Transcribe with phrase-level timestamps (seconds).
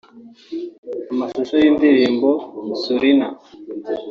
[1.11, 2.29] Amashusho y’indirimbo
[2.81, 3.27] ‘Sorina’